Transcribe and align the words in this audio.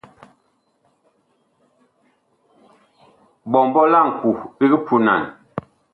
Ɓɔmbɔ 3.51 3.81
la 3.91 3.99
ŋku 4.07 4.29
big 4.57 4.71
punan. 4.85 5.21